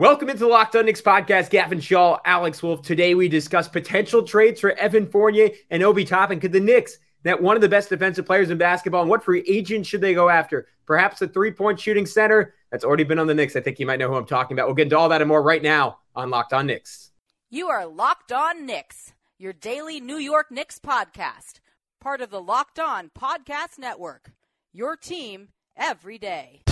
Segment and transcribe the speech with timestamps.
[0.00, 1.50] Welcome into the Locked On Knicks podcast.
[1.50, 2.80] Gavin Shaw, Alex Wolf.
[2.80, 6.40] Today we discuss potential trades for Evan Fournier and Obi Toppin.
[6.40, 9.02] Could the Knicks net one of the best defensive players in basketball?
[9.02, 10.68] And what free agent should they go after?
[10.86, 13.56] Perhaps a three point shooting center that's already been on the Knicks.
[13.56, 14.68] I think you might know who I'm talking about.
[14.68, 17.10] We'll get into all that and more right now on Locked On Knicks.
[17.50, 21.60] You are Locked On Knicks, your daily New York Knicks podcast,
[22.00, 24.30] part of the Locked On Podcast Network.
[24.72, 26.62] Your team every day.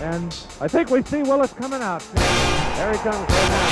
[0.00, 0.32] And
[0.62, 2.00] I think we see Willis coming out.
[2.00, 3.68] There he comes right now.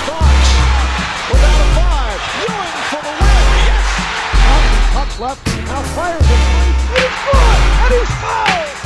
[0.00, 0.48] Starks
[1.28, 2.20] without a five.
[2.40, 3.44] Ewing for the win.
[3.68, 3.84] Yes.
[4.48, 5.44] Up, up left.
[5.68, 6.40] Now fires it.
[6.96, 7.60] He's good.
[7.84, 8.80] And he's fouled.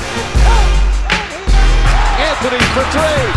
[2.18, 3.30] Anthony for three.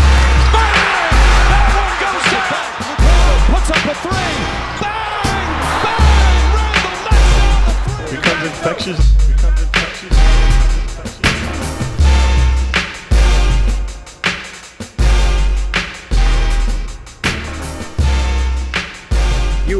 [0.50, 1.14] Bang!
[1.54, 2.66] That one goes down.
[2.82, 4.34] McConnell puts up a three.
[4.82, 5.54] Bang!
[5.86, 6.50] Bang!
[6.50, 8.18] Randle knocks down the three.
[8.18, 8.98] becomes infectious.
[8.98, 9.31] Becomes infectious.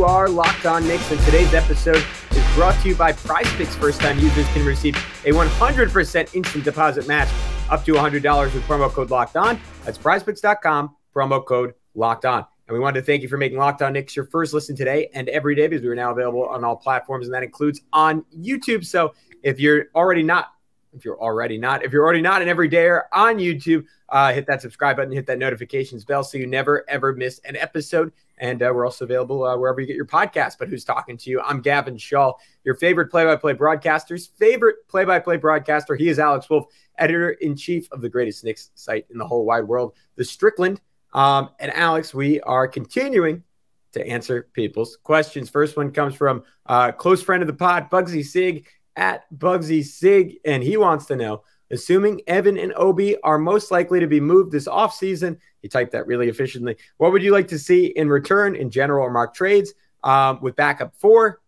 [0.05, 3.77] Are Locked On Knicks, and today's episode is brought to you by Prize Picks.
[3.77, 7.29] First time users can receive a 100% instant deposit match
[7.71, 9.61] up to $100 with promo code Locked On.
[9.85, 12.45] That's prizepicks.com, promo code Locked On.
[12.67, 15.09] And we wanted to thank you for making Locked On Knicks your first listen today
[15.15, 18.25] and every day because we are now available on all platforms, and that includes on
[18.37, 18.85] YouTube.
[18.85, 20.49] So if you're already not,
[20.93, 24.61] if you're already not, if you're already not an everydayer on YouTube, uh, hit that
[24.63, 28.13] subscribe button, hit that notifications bell so you never ever miss an episode.
[28.39, 30.59] And uh, we're also available uh, wherever you get your podcast.
[30.59, 31.41] But who's talking to you?
[31.41, 35.95] I'm Gavin Shaw, your favorite play by play broadcaster's favorite play by play broadcaster.
[35.95, 36.67] He is Alex Wolf,
[36.99, 40.81] editor in chief of the greatest Knicks site in the whole wide world, The Strickland.
[41.15, 43.45] Um, and Alex, we are continuing
[43.93, 45.51] to answer people's questions.
[45.51, 50.39] First one comes from uh, close friend of the pod, Bugsy Sig at Bugsy Sig.
[50.45, 54.53] And he wants to know assuming Evan and Obi are most likely to be moved
[54.53, 55.39] this offseason.
[55.63, 56.77] He typed that really efficiently.
[56.99, 59.73] What would you like to see in return in general or mock trades
[60.05, 61.41] um, with backup four,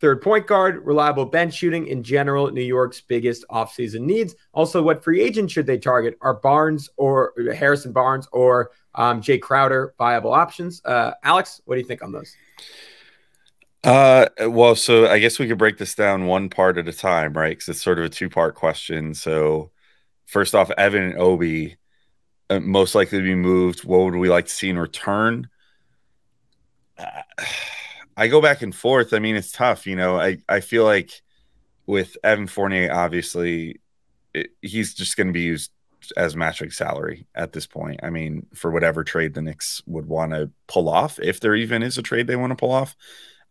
[0.00, 4.34] third point guard, reliable bench shooting in general, New York's biggest offseason needs?
[4.52, 6.18] Also, what free agent should they target?
[6.20, 10.82] Are Barnes or Harrison Barnes or um, Jay Crowder viable options?
[10.84, 12.34] Uh, Alex, what do you think on those?
[13.84, 17.32] Uh, well, so I guess we could break this down one part at a time,
[17.34, 17.50] right?
[17.50, 19.14] Because it's sort of a two part question.
[19.14, 19.70] So,
[20.26, 21.76] first off, Evan and Obi,
[22.50, 23.84] uh, most likely to be moved.
[23.84, 25.48] What would we like to see in return?
[26.98, 27.22] Uh,
[28.16, 29.12] I go back and forth.
[29.14, 29.86] I mean, it's tough.
[29.86, 31.22] You know, I, I feel like
[31.86, 33.80] with Evan Fournier, obviously,
[34.34, 35.72] it, he's just going to be used
[36.16, 38.00] as matching salary at this point.
[38.02, 41.82] I mean, for whatever trade the Knicks would want to pull off, if there even
[41.82, 42.96] is a trade they want to pull off.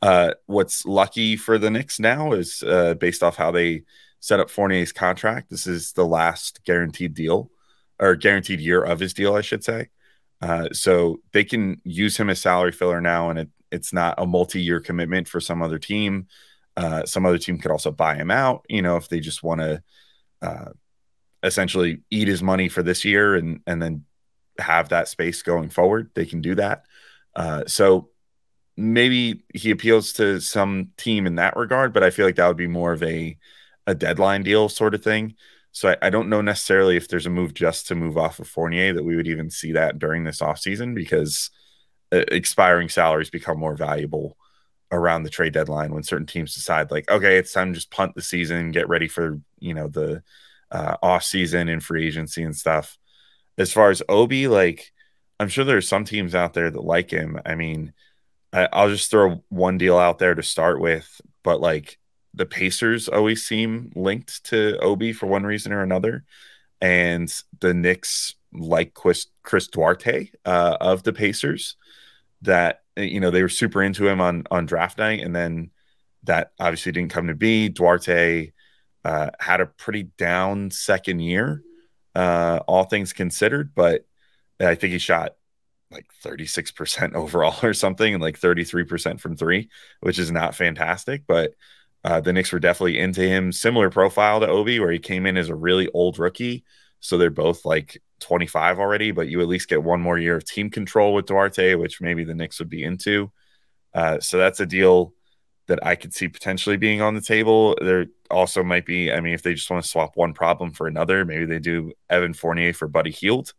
[0.02, 3.84] Uh, what's lucky for the Knicks now is uh, based off how they
[4.20, 5.50] set up Fournier's contract.
[5.50, 7.52] This is the last guaranteed deal
[8.00, 9.90] or guaranteed year of his deal, I should say.
[10.42, 14.26] Uh, so they can use him as salary filler now, and it, it's not a
[14.28, 16.28] multi-year commitment for some other team.
[16.76, 19.62] Uh, some other team could also buy him out, you know, if they just want
[19.62, 19.82] to
[20.44, 20.70] uh,
[21.42, 24.06] essentially eat his money for this year and and then
[24.60, 26.12] have that space going forward.
[26.14, 26.86] They can do that.
[27.36, 28.10] Uh, so
[28.78, 32.58] maybe he appeals to some team in that regard, but I feel like that would
[32.58, 33.38] be more of a
[33.88, 35.36] a deadline deal sort of thing.
[35.72, 38.48] So I, I, don't know necessarily if there's a move just to move off of
[38.48, 41.50] Fournier that we would even see that during this offseason because
[42.12, 44.38] uh, expiring salaries become more valuable
[44.92, 48.14] around the trade deadline when certain teams decide like, okay, it's time to just punt
[48.16, 50.22] the season, get ready for, you know, the
[50.72, 52.98] uh, off season and free agency and stuff.
[53.58, 54.92] As far as Obi, like
[55.40, 57.40] I'm sure there's some teams out there that like him.
[57.46, 57.94] I mean,
[58.54, 61.98] I'll just throw one deal out there to start with, but like
[62.34, 66.24] the Pacers always seem linked to Obi for one reason or another,
[66.80, 71.76] and the Knicks like Chris, Chris Duarte uh, of the Pacers.
[72.44, 75.72] That you know they were super into him on on draft night, and then
[76.24, 77.70] that obviously didn't come to be.
[77.70, 78.54] Duarte
[79.04, 81.64] uh, had a pretty down second year,
[82.16, 84.06] uh, all things considered, but
[84.60, 85.36] I think he shot
[85.92, 89.70] like 36% overall or something and like 33% from three,
[90.02, 91.24] which is not fantastic.
[91.28, 91.54] But
[92.04, 93.52] uh, the Knicks were definitely into him.
[93.52, 96.64] Similar profile to Obi, where he came in as a really old rookie.
[97.00, 100.46] So they're both like 25 already, but you at least get one more year of
[100.46, 103.32] team control with Duarte, which maybe the Knicks would be into.
[103.94, 105.14] Uh, so that's a deal
[105.68, 107.78] that I could see potentially being on the table.
[107.82, 110.88] There also might be, I mean, if they just want to swap one problem for
[110.88, 113.54] another, maybe they do Evan Fournier for Buddy Hield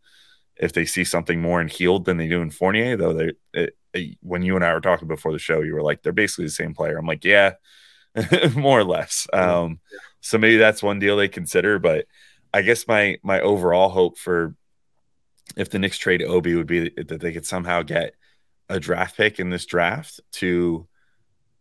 [0.59, 3.77] if they see something more in Hield than they do in Fournier, though they it,
[3.93, 6.45] it, when you and I were talking before the show, you were like, they're basically
[6.45, 6.97] the same player.
[6.97, 7.53] I'm like, yeah,
[8.55, 9.25] more or less.
[9.33, 9.79] Um,
[10.21, 11.79] so maybe that's one deal they consider.
[11.79, 12.05] But
[12.53, 14.55] I guess my my overall hope for
[15.55, 18.13] if the Knicks trade Obi would be that they could somehow get
[18.67, 20.87] a draft pick in this draft to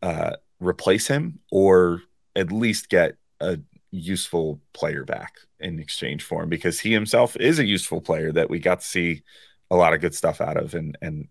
[0.03, 2.03] uh, replace him or
[2.37, 3.59] at least get a
[3.91, 8.51] useful player back in exchange for him because he himself is a useful player that
[8.51, 9.23] we got to see
[9.71, 11.29] a lot of good stuff out of and and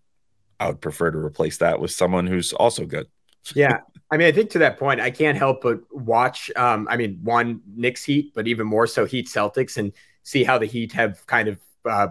[0.60, 3.06] I would prefer to replace that with someone who's also good.
[3.54, 3.80] Yeah.
[4.10, 7.18] I mean, I think to that point, I can't help but watch um, I mean,
[7.22, 11.26] one Knicks Heat, but even more so Heat Celtics and see how the Heat have
[11.26, 11.58] kind of
[11.88, 12.08] uh,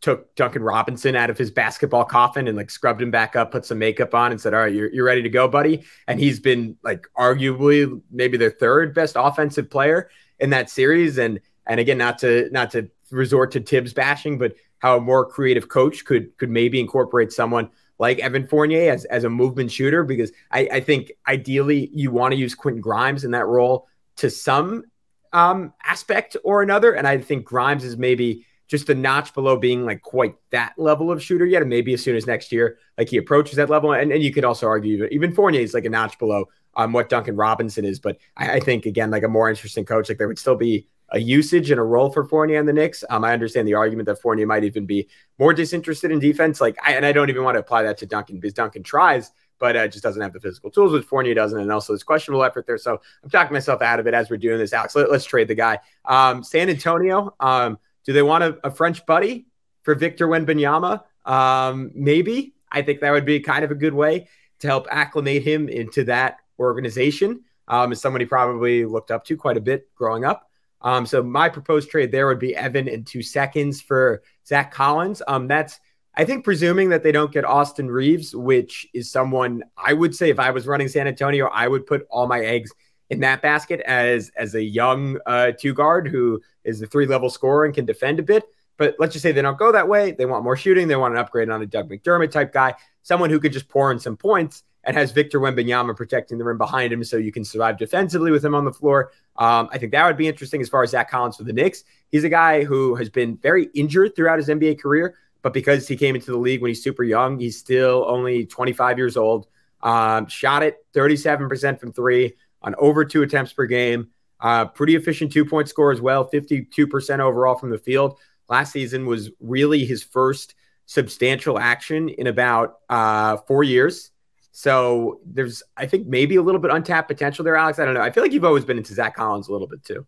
[0.00, 3.64] took Duncan Robinson out of his basketball coffin and like scrubbed him back up, put
[3.64, 6.40] some makeup on, and said, "All right, you're you're ready to go, buddy." And he's
[6.40, 11.18] been like arguably maybe their third best offensive player in that series.
[11.18, 15.24] And and again, not to not to resort to Thibs bashing, but how a more
[15.24, 20.02] creative coach could could maybe incorporate someone like Evan Fournier as, as a movement shooter
[20.02, 23.86] because I, I think ideally you want to use Quentin Grimes in that role
[24.16, 24.84] to some
[25.32, 26.94] um, aspect or another.
[26.94, 31.12] And I think Grimes is maybe just a notch below being like quite that level
[31.12, 31.60] of shooter yet.
[31.60, 33.92] And maybe as soon as next year, like he approaches that level.
[33.92, 37.10] And, and you could also argue even Fournier is like a notch below um, what
[37.10, 38.00] Duncan Robinson is.
[38.00, 40.86] But I, I, think, again, like a more interesting coach, like there would still be
[41.10, 43.04] a usage and a role for Fournier and the Knicks.
[43.10, 45.06] Um, I understand the argument that Fournier might even be
[45.38, 46.58] more disinterested in defense.
[46.58, 49.32] Like, I, and I don't even want to apply that to Duncan because Duncan tries,
[49.58, 51.60] but uh, just doesn't have the physical tools, which Fournier doesn't.
[51.60, 52.78] And also there's questionable effort there.
[52.78, 54.72] So I'm talking myself out of it as we're doing this.
[54.72, 55.78] Alex, let, us trade the guy.
[56.06, 59.46] Um, San Antonio, um, do they want a, a French buddy
[59.82, 61.02] for Victor Wembanyama?
[61.24, 62.54] Um, maybe.
[62.70, 64.28] I think that would be kind of a good way
[64.60, 67.44] to help acclimate him into that organization.
[67.68, 70.50] Um, as somebody probably looked up to quite a bit growing up.
[70.82, 75.22] Um, so my proposed trade there would be Evan in two seconds for Zach Collins.
[75.26, 75.78] Um, that's
[76.14, 80.28] I think presuming that they don't get Austin Reaves, which is someone I would say
[80.28, 82.72] if I was running San Antonio, I would put all my eggs
[83.12, 87.28] in that basket as as a young uh, two guard who is a three level
[87.28, 88.44] scorer and can defend a bit.
[88.78, 90.12] But let's just say they don't go that way.
[90.12, 90.88] They want more shooting.
[90.88, 93.92] They want an upgrade on a Doug McDermott type guy, someone who could just pour
[93.92, 97.44] in some points and has Victor Wembanyama protecting the rim behind him so you can
[97.44, 99.12] survive defensively with him on the floor.
[99.36, 101.84] Um, I think that would be interesting as far as Zach Collins for the Knicks.
[102.10, 105.96] He's a guy who has been very injured throughout his NBA career, but because he
[105.96, 109.46] came into the league when he's super young, he's still only 25 years old.
[109.82, 114.08] Um, shot it 37% from three on over two attempts per game.
[114.40, 118.18] Uh, pretty efficient two point score as well, 52% overall from the field.
[118.48, 120.54] Last season was really his first
[120.86, 124.10] substantial action in about uh, four years.
[124.50, 127.78] So there's, I think, maybe a little bit untapped potential there, Alex.
[127.78, 128.02] I don't know.
[128.02, 130.06] I feel like you've always been into Zach Collins a little bit too.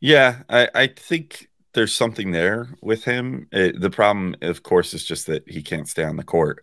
[0.00, 3.48] Yeah, I, I think there's something there with him.
[3.50, 6.62] It, the problem, of course, is just that he can't stay on the court.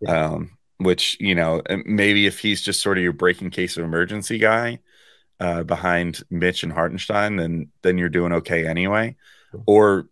[0.00, 0.26] Yeah.
[0.26, 4.38] Um, which you know, maybe if he's just sort of your breaking case of emergency
[4.38, 4.80] guy
[5.40, 9.16] uh, behind Mitch and Hartenstein, then then you're doing okay anyway.
[9.66, 10.06] Or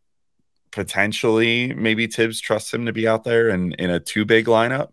[0.71, 4.89] potentially, maybe Thibs trusts him to be out there and in a two big lineup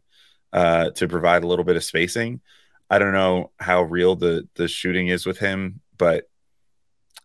[0.54, 2.42] uh, to provide a little bit of spacing.
[2.90, 6.30] I don't know how real the the shooting is with him, but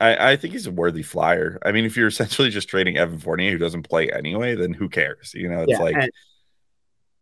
[0.00, 1.58] I, I think he's a worthy flyer.
[1.64, 4.88] I mean, if you're essentially just trading Evan Fournier who doesn't play anyway, then who
[4.88, 5.32] cares?
[5.34, 6.10] You know, it's yeah, like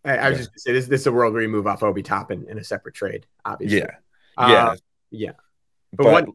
[0.05, 1.83] I, I, was just gonna say this, this is a world where you move off
[1.83, 3.79] Obi Toppin in a separate trade, obviously.
[3.79, 3.97] Yeah.
[4.37, 4.75] Uh, yeah.
[5.11, 5.33] Yeah.
[5.93, 6.33] But, but one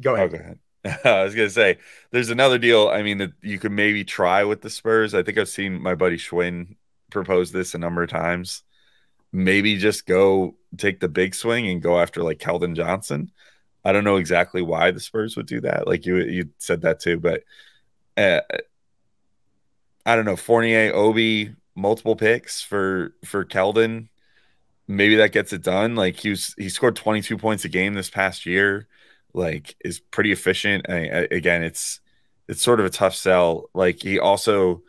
[0.00, 0.34] go ahead.
[0.34, 0.58] Oh, go ahead.
[1.04, 1.78] I was gonna say
[2.10, 2.88] there's another deal.
[2.88, 5.14] I mean that you could maybe try with the Spurs.
[5.14, 6.76] I think I've seen my buddy Schwinn
[7.10, 8.62] propose this a number of times
[9.32, 13.30] maybe just go take the big swing and go after like Keldon Johnson.
[13.84, 15.86] I don't know exactly why the Spurs would do that.
[15.86, 17.42] Like you you said that too, but
[18.16, 18.40] uh,
[20.04, 20.36] I don't know.
[20.36, 24.08] Fournier, Obi, multiple picks for for Keldon.
[24.86, 25.96] Maybe that gets it done.
[25.96, 28.88] Like he was, he scored 22 points a game this past year.
[29.34, 30.86] Like is pretty efficient.
[30.88, 32.00] I, I, again, it's
[32.48, 33.70] it's sort of a tough sell.
[33.74, 34.82] Like he also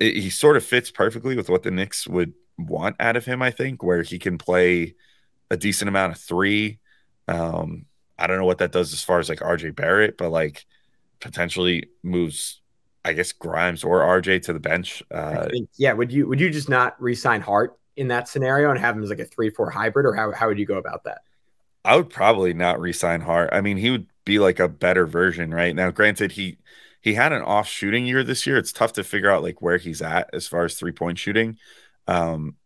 [0.00, 3.42] it, he sort of fits perfectly with what the Knicks would want out of him,
[3.42, 4.94] I think, where he can play
[5.50, 6.78] a decent amount of three.
[7.28, 7.86] Um,
[8.18, 10.66] I don't know what that does as far as like RJ Barrett, but like
[11.20, 12.60] potentially moves,
[13.06, 15.00] I guess, Grimes or RJ to the bench.
[15.12, 18.80] Uh, think, yeah, would you would you just not re-sign Hart in that scenario and
[18.80, 21.04] have him as like a three four hybrid, or how how would you go about
[21.04, 21.20] that?
[21.84, 23.50] I would probably not re-sign Hart.
[23.52, 25.92] I mean, he would be like a better version right now.
[25.92, 26.58] Granted, he
[27.00, 28.56] he had an off shooting year this year.
[28.56, 31.58] It's tough to figure out like where he's at as far as three point shooting.
[32.08, 32.56] Um,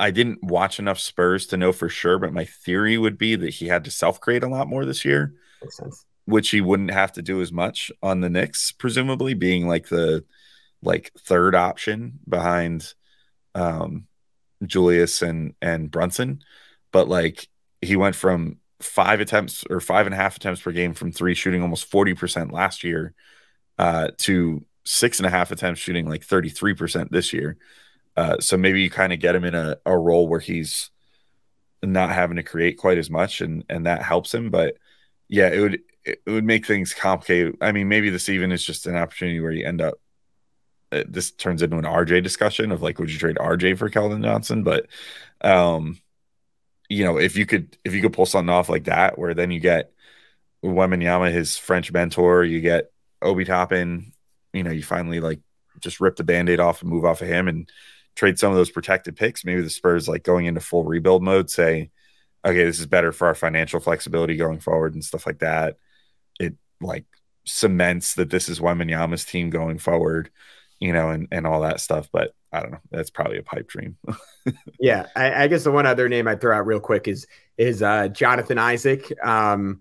[0.00, 3.54] I didn't watch enough Spurs to know for sure, but my theory would be that
[3.54, 5.34] he had to self create a lot more this year,
[6.26, 10.24] which he wouldn't have to do as much on the Knicks, presumably being like the
[10.82, 12.92] like third option behind
[13.54, 14.06] um,
[14.64, 16.42] Julius and and Brunson,
[16.92, 17.48] but like
[17.80, 21.34] he went from five attempts or five and a half attempts per game from three,
[21.34, 23.14] shooting almost forty percent last year,
[23.78, 27.56] uh, to six and a half attempts, shooting like 33% this year.
[28.16, 30.90] Uh, so maybe you kind of get him in a, a role where he's
[31.82, 34.50] not having to create quite as much and and that helps him.
[34.50, 34.76] But
[35.28, 37.56] yeah, it would it would make things complicated.
[37.60, 39.94] I mean, maybe this even is just an opportunity where you end up
[40.92, 44.22] uh, this turns into an RJ discussion of like, would you trade RJ for Keldon
[44.22, 44.62] Johnson?
[44.62, 44.86] But
[45.40, 45.98] um,
[46.88, 49.50] you know, if you could if you could pull something off like that, where then
[49.50, 49.92] you get
[50.64, 54.12] Wembanyama, his French mentor, you get Obi Toppin,
[54.52, 55.40] you know, you finally like
[55.80, 57.68] just rip the band-aid off and move off of him and
[58.14, 59.44] trade some of those protected picks.
[59.44, 61.90] Maybe the Spurs like going into full rebuild mode, say,
[62.44, 65.76] okay, this is better for our financial flexibility going forward and stuff like that.
[66.40, 67.04] It like
[67.44, 70.30] cements that this is Wembanyama's team going forward
[70.80, 72.08] you know, and, and all that stuff.
[72.12, 72.80] But I don't know.
[72.90, 73.96] That's probably a pipe dream.
[74.80, 75.06] yeah.
[75.14, 77.26] I, I, guess the one other name I'd throw out real quick is,
[77.56, 79.12] is uh, Jonathan Isaac.
[79.24, 79.80] Um,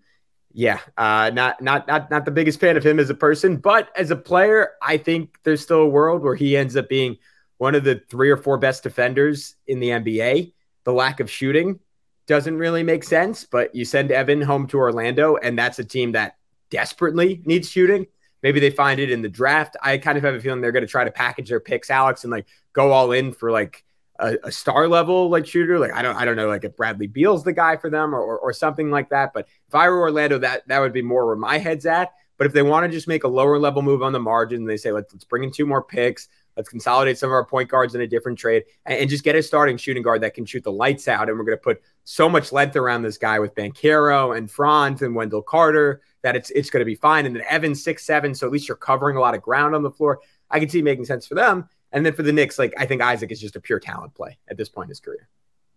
[0.58, 3.90] yeah, uh, not not not not the biggest fan of him as a person, but
[3.98, 7.18] as a player, I think there's still a world where he ends up being
[7.58, 10.54] one of the three or four best defenders in the NBA.
[10.86, 11.82] The lack of shooting
[12.26, 16.14] doesn't really make sense, but you send Evan home to Orlando, and that's a team
[16.14, 16.38] that
[16.70, 18.08] desperately needs shooting.
[18.44, 19.76] Maybe they find it in the draft.
[19.82, 22.24] I kind of have a feeling they're going to try to package their picks, Alex,
[22.24, 23.84] and like go all in for like
[24.20, 25.80] a, a, star level like shooter.
[25.80, 28.22] Like I don't I don't know like if Bradley Beal's the guy for them or,
[28.22, 29.34] or, or something like that.
[29.34, 32.14] But if I were Orlando, that that would be more where my head's at.
[32.38, 34.78] But if they want to just make a lower level move on the margin, they
[34.78, 36.28] say let's let's bring in two more picks.
[36.56, 39.36] Let's consolidate some of our point guards in a different trade and, and just get
[39.36, 41.28] a starting shooting guard that can shoot the lights out.
[41.30, 45.02] And we're going to put so much length around this guy with Banchero and Franz
[45.02, 47.28] and Wendell Carter that it's it's going to be fine.
[47.28, 49.84] And then Evans six seven, so at least you're covering a lot of ground on
[49.84, 50.22] the floor.
[50.50, 51.70] I can see making sense for them.
[51.92, 54.40] And then for the Knicks, like I think Isaac is just a pure talent play
[54.48, 55.30] at this point in his career.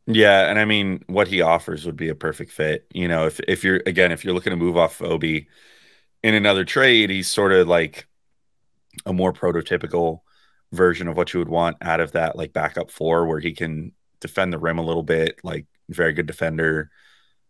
[0.06, 2.86] Yeah, and I mean what he offers would be a perfect fit.
[2.94, 5.48] You know, if if you're again if you're looking to move off Obi
[6.22, 8.06] in another trade, he's sort of like
[9.04, 10.20] a more prototypical
[10.72, 13.92] version of what you would want out of that like backup four where he can
[14.20, 16.90] defend the rim a little bit, like very good defender.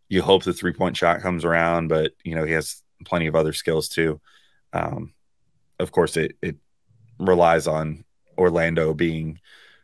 [0.09, 3.35] You hope the three point shot comes around, but you know, he has plenty of
[3.35, 4.21] other skills too.
[4.73, 5.14] Um,
[5.78, 6.57] of course, it, it
[7.19, 8.05] relies on
[8.37, 9.40] Orlando being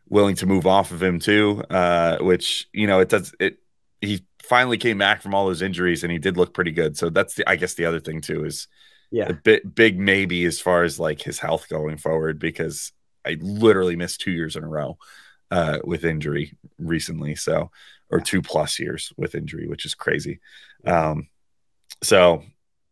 [0.09, 3.59] willing to move off of him too, uh, which, you know, it does, it,
[4.01, 6.97] he finally came back from all those injuries and he did look pretty good.
[6.97, 8.69] So that's the, I guess the other thing too is,
[9.11, 12.93] yeah, a bit big maybe as far as like his health going forward because
[13.25, 14.99] I literally missed two years in a row
[15.51, 17.37] uh, with injury recently.
[17.37, 17.71] So,
[18.11, 20.41] or two plus years with injury, which is crazy.
[20.85, 21.29] Um,
[22.03, 22.45] so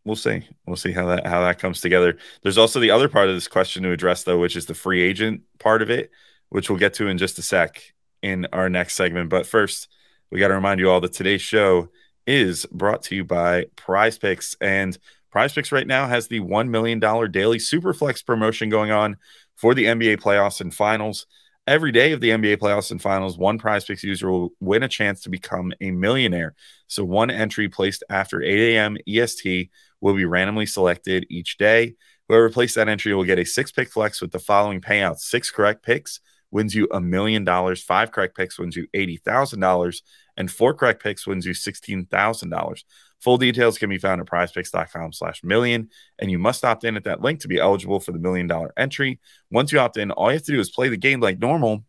[0.04, 0.46] we'll see.
[0.66, 2.18] We'll see how that how that comes together.
[2.42, 5.02] There's also the other part of this question to address, though, which is the free
[5.02, 6.10] agent part of it,
[6.48, 7.82] which we'll get to in just a sec
[8.22, 9.30] in our next segment.
[9.30, 9.88] But first,
[10.30, 11.88] we got to remind you all that today's show
[12.26, 14.96] is brought to you by Prize Picks and.
[15.30, 19.16] Prize Picks right now has the $1 million daily Superflex promotion going on
[19.56, 21.26] for the NBA playoffs and finals.
[21.66, 24.88] Every day of the NBA playoffs and finals, one prize picks user will win a
[24.88, 26.54] chance to become a millionaire.
[26.88, 28.96] So, one entry placed after 8 a.m.
[29.06, 29.70] EST
[30.02, 31.94] will be randomly selected each day.
[32.28, 35.50] Whoever placed that entry will get a six pick flex with the following payouts six
[35.50, 40.02] correct picks wins you a million dollars, five correct picks wins you $80,000,
[40.36, 42.84] and four correct picks wins you $16,000.
[43.20, 47.04] Full details can be found at prizepicks.com slash million, and you must opt in at
[47.04, 49.20] that link to be eligible for the million dollar entry.
[49.50, 51.84] Once you opt in, all you have to do is play the game like normal,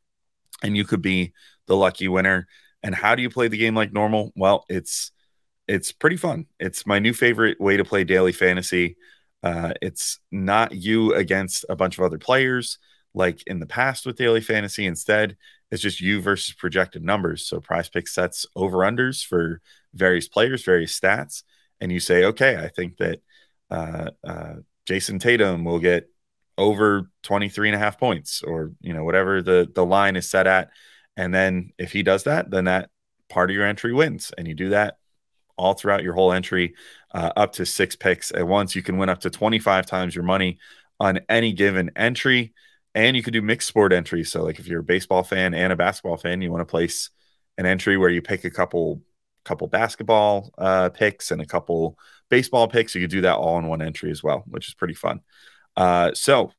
[0.61, 1.33] and you could be
[1.67, 2.47] the lucky winner.
[2.83, 4.31] And how do you play the game like normal?
[4.35, 5.11] Well, it's
[5.67, 6.45] it's pretty fun.
[6.59, 8.97] It's my new favorite way to play daily fantasy.
[9.41, 12.77] Uh, it's not you against a bunch of other players
[13.13, 14.85] like in the past with daily fantasy.
[14.85, 15.37] Instead,
[15.71, 17.45] it's just you versus projected numbers.
[17.45, 19.61] So prize pick sets over unders for
[19.93, 21.43] various players, various stats,
[21.79, 23.21] and you say, okay, I think that
[23.69, 24.53] uh, uh,
[24.85, 26.09] Jayson Tatum will get
[26.57, 30.47] over 23 and a half points or, you know, whatever the, the line is set
[30.47, 30.69] at.
[31.17, 32.89] And then if he does that, then that
[33.29, 34.31] part of your entry wins.
[34.37, 34.97] And you do that
[35.57, 36.75] all throughout your whole entry,
[37.13, 38.75] uh, up to six picks at once.
[38.75, 40.59] You can win up to 25 times your money
[40.99, 42.53] on any given entry.
[42.95, 44.31] And you can do mixed sport entries.
[44.31, 47.09] So, like if you're a baseball fan and a basketball fan, you want to place
[47.57, 49.01] an entry where you pick a couple
[49.45, 51.97] couple basketball uh, picks and a couple
[52.29, 52.95] baseball picks.
[52.95, 55.21] You could do that all in one entry as well, which is pretty fun.
[55.75, 56.51] Uh, so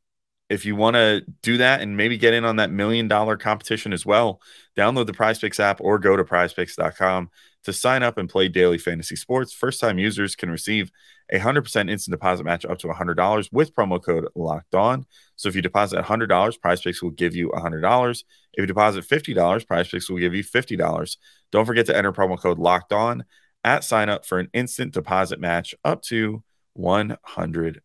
[0.50, 3.92] if you want to do that and maybe get in on that million dollar competition
[3.92, 4.40] as well,
[4.76, 7.30] download the Prize Picks app or go to prizepicks.com
[7.64, 9.52] to sign up and play daily fantasy sports.
[9.52, 10.90] First time users can receive
[11.33, 15.06] a 100% instant deposit match up to $100 with promo code locked on.
[15.37, 18.25] So if you deposit $100, Prize Picks will give you $100.
[18.52, 21.16] If you deposit $50, Prize Picks will give you $50.
[21.50, 23.25] Don't forget to enter promo code locked on
[23.64, 26.42] at sign up for an instant deposit match up to
[26.78, 27.78] $100.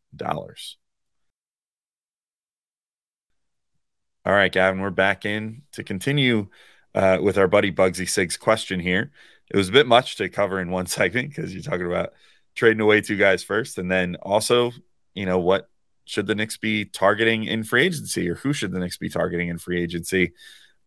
[4.25, 6.47] All right, Gavin, we're back in to continue
[6.93, 9.11] uh, with our buddy Bugsy Sig's question here.
[9.49, 12.13] It was a bit much to cover in one segment because you're talking about
[12.55, 14.71] trading away two guys first, and then also,
[15.13, 15.69] you know, what
[16.05, 19.49] should the Knicks be targeting in free agency, or who should the Knicks be targeting
[19.49, 20.33] in free agency?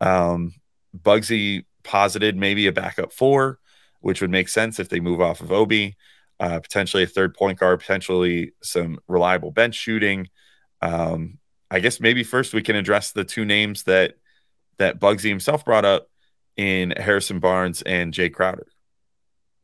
[0.00, 0.54] Um,
[0.96, 3.58] Bugsy posited maybe a backup four,
[4.00, 5.96] which would make sense if they move off of Obi,
[6.40, 10.28] uh, potentially a third point guard, potentially some reliable bench shooting.
[10.80, 11.38] Um,
[11.70, 14.14] I guess maybe first we can address the two names that
[14.78, 16.08] that Bugsy himself brought up
[16.56, 18.66] in Harrison Barnes and Jay Crowder.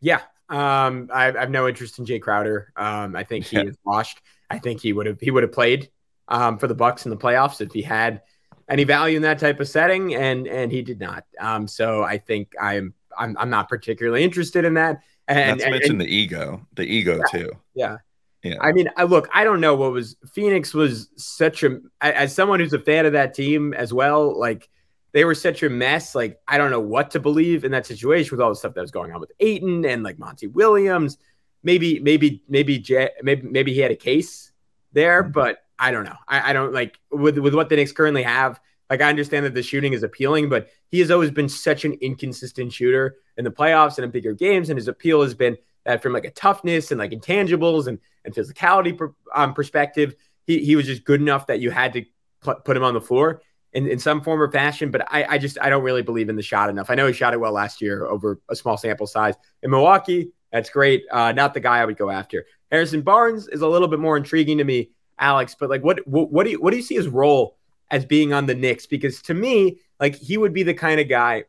[0.00, 2.72] Yeah, um, I, I, have no interest in Jay Crowder.
[2.76, 3.64] Um, I think he yeah.
[3.64, 4.20] is washed.
[4.50, 5.90] I think he would have he would have played
[6.28, 8.22] um, for the Bucks in the playoffs if he had
[8.68, 11.24] any value in that type of setting, and and he did not.
[11.38, 15.02] Um, so I think I'm I'm I'm not particularly interested in that.
[15.26, 17.52] And not to mention and, the ego, the ego yeah, too.
[17.74, 17.96] Yeah.
[18.42, 18.56] Yeah.
[18.60, 22.60] I mean, I look, I don't know what was Phoenix was such a as someone
[22.60, 24.68] who's a fan of that team as well, like
[25.12, 26.14] they were such a mess.
[26.14, 28.80] Like, I don't know what to believe in that situation with all the stuff that
[28.80, 31.18] was going on with Ayton and like Monty Williams.
[31.62, 32.84] Maybe, maybe, maybe,
[33.22, 34.52] maybe, maybe he had a case
[34.92, 35.32] there, mm-hmm.
[35.32, 36.16] but I don't know.
[36.26, 38.60] I, I don't like with with what the Knicks currently have.
[38.90, 41.92] Like, I understand that the shooting is appealing, but he has always been such an
[42.00, 46.02] inconsistent shooter in the playoffs and in bigger games, and his appeal has been that
[46.02, 50.14] from like a toughness and like intangibles and and physicality per, um, perspective,
[50.46, 52.04] he he was just good enough that you had to
[52.40, 54.90] put him on the floor in, in some form or fashion.
[54.90, 56.90] But I, I just I don't really believe in the shot enough.
[56.90, 60.30] I know he shot it well last year over a small sample size in Milwaukee.
[60.52, 61.04] That's great.
[61.10, 62.46] Uh, not the guy I would go after.
[62.70, 65.54] Harrison Barnes is a little bit more intriguing to me, Alex.
[65.58, 67.56] But like, what what, what do you what do you see his role
[67.90, 68.86] as being on the Knicks?
[68.86, 71.44] Because to me, like he would be the kind of guy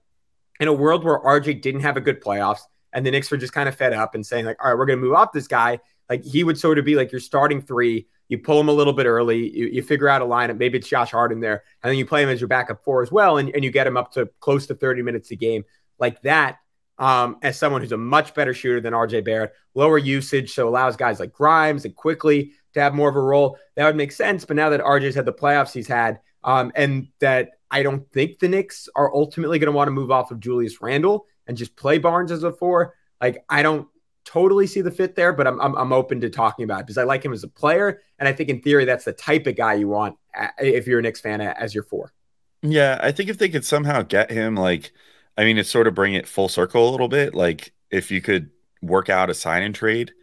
[0.59, 2.61] in a world where RJ didn't have a good playoffs
[2.93, 4.85] and the Knicks were just kind of fed up and saying like, all right, we're
[4.85, 5.79] going to move off this guy.
[6.09, 8.93] Like he would sort of be like your starting three you pull him a little
[8.93, 11.97] bit early, you, you figure out a lineup, maybe it's Josh Harden there, and then
[11.97, 14.13] you play him as your backup four as well, and, and you get him up
[14.13, 15.65] to close to 30 minutes a game
[15.97, 16.60] like that.
[16.99, 20.97] Um, as someone who's a much better shooter than RJ Barrett, lower usage, so allows
[20.97, 23.57] guys like Grimes and Quickley to have more of a role.
[23.75, 24.43] That would make sense.
[24.43, 28.39] But now that RJ's had the playoffs he's had, um, and that I don't think
[28.39, 31.77] the Knicks are ultimately going to want to move off of Julius Randle and just
[31.77, 32.95] play Barnes as a four.
[33.21, 33.88] Like I don't
[34.25, 36.97] totally see the fit there, but I'm, I'm, I'm open to talking about it because
[36.97, 39.55] I like him as a player, and I think in theory that's the type of
[39.55, 40.17] guy you want
[40.60, 42.13] if you're a Knicks fan as your four.
[42.62, 44.91] Yeah, I think if they could somehow get him, like,
[45.38, 47.34] I mean, it's sort of bring it full circle a little bit.
[47.34, 48.49] Like, if you could
[48.82, 50.13] work out a sign and trade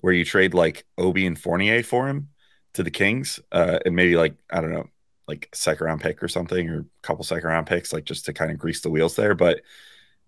[0.00, 2.28] where you trade like Obi and Fournier for him
[2.74, 4.88] to the Kings, uh, and maybe like I don't know,
[5.26, 8.32] like second round pick or something, or a couple second round picks, like just to
[8.32, 9.34] kind of grease the wheels there.
[9.34, 9.62] But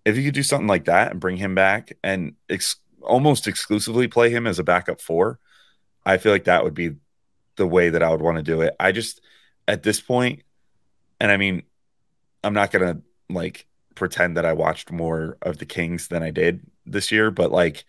[0.05, 4.07] if you could do something like that and bring him back and ex- almost exclusively
[4.07, 5.39] play him as a backup four,
[6.05, 6.95] I feel like that would be
[7.55, 8.75] the way that I would want to do it.
[8.79, 9.21] I just
[9.67, 10.43] at this point,
[11.19, 11.63] and I mean,
[12.43, 16.61] I'm not gonna like pretend that I watched more of the Kings than I did
[16.85, 17.85] this year, but like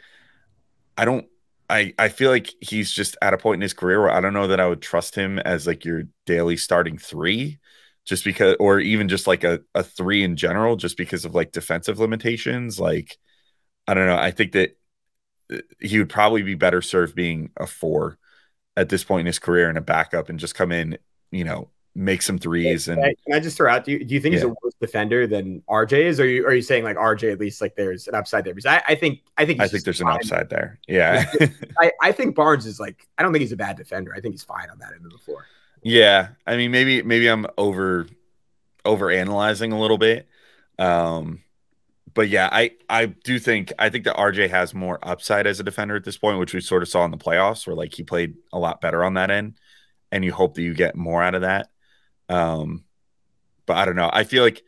[0.97, 1.27] I don't
[1.69, 4.35] I I feel like he's just at a point in his career where I don't
[4.35, 7.59] know that I would trust him as like your daily starting three
[8.05, 11.53] just because or even just like a, a three in general just because of like
[11.53, 13.17] defensive limitations like
[13.87, 14.77] I don't know I think that
[15.81, 18.19] he would probably be better served being a four
[18.77, 20.97] at this point in his career and a backup and just come in,
[21.31, 22.89] you know, make some threes.
[22.89, 24.39] And can I just throw out, do you, do you think yeah.
[24.41, 26.21] he's a worse defender than RJ is?
[26.21, 28.55] Or are you, are you saying like RJ, at least like there's an upside there?
[28.55, 30.13] Because I, I think, I think, I think there's fine.
[30.13, 30.79] an upside there.
[30.87, 31.31] Yeah.
[31.81, 34.15] I, I think Barnes is like, I don't think he's a bad defender.
[34.17, 35.47] I think he's fine on that end of the floor.
[35.83, 36.29] Yeah.
[36.47, 38.07] I mean, maybe, maybe I'm over,
[38.85, 40.29] over analyzing a little bit.
[40.79, 41.43] Um,
[42.15, 45.65] but yeah, I I do think I think that RJ has more upside as a
[45.65, 48.03] defender at this point, which we sort of saw in the playoffs, where like he
[48.03, 49.59] played a lot better on that end,
[50.11, 51.69] and you hope that you get more out of that.
[52.29, 52.85] Um,
[53.67, 54.11] but I don't know.
[54.13, 54.63] I feel like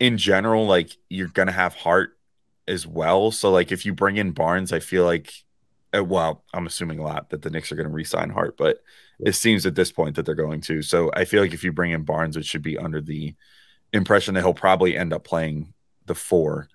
[0.00, 2.18] in general, like you're gonna have Hart
[2.66, 3.30] as well.
[3.30, 5.32] So like if you bring in Barnes, I feel like,
[5.96, 8.78] uh, well, I'm assuming a lot that the Knicks are gonna re-sign Hart, but
[9.20, 10.82] it seems at this point that they're going to.
[10.82, 13.34] So I feel like if you bring in Barnes, it should be under the
[13.92, 15.74] impression that he'll probably end up playing
[16.06, 16.68] the four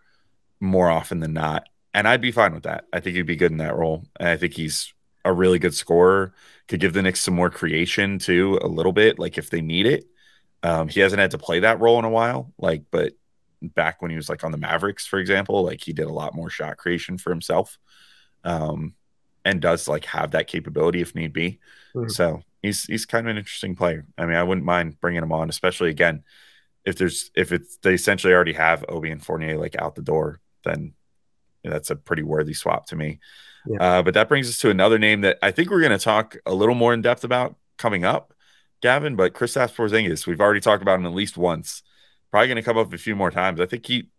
[0.59, 1.67] more often than not.
[1.93, 2.85] And I'd be fine with that.
[2.93, 4.05] I think he'd be good in that role.
[4.19, 4.93] And I think he's
[5.25, 6.33] a really good scorer.
[6.67, 9.85] Could give the Knicks some more creation too, a little bit, like if they need
[9.85, 10.05] it.
[10.63, 13.13] Um, he hasn't had to play that role in a while, like, but
[13.61, 16.35] back when he was like on the Mavericks, for example, like he did a lot
[16.35, 17.77] more shot creation for himself.
[18.43, 18.95] Um,
[19.47, 21.59] and does like have that capability if need be.
[21.95, 22.09] Mm-hmm.
[22.09, 24.05] So he's he's kind of an interesting player.
[24.17, 26.23] I mean, I wouldn't mind bringing him on, especially again
[26.87, 30.39] if there's if it's they essentially already have Obi and Fournier like out the door
[30.63, 30.93] then
[31.63, 33.19] that's a pretty worthy swap to me.
[33.67, 33.99] Yeah.
[33.99, 36.37] Uh, but that brings us to another name that I think we're going to talk
[36.45, 38.33] a little more in depth about coming up.
[38.81, 41.83] Gavin, but Kristaps Porzingis, we've already talked about him at least once.
[42.31, 43.59] Probably going to come up a few more times.
[43.59, 44.09] I think he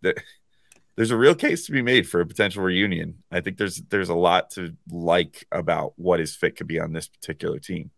[0.96, 3.22] there's a real case to be made for a potential reunion.
[3.30, 6.92] I think there's there's a lot to like about what his fit could be on
[6.92, 7.92] this particular team.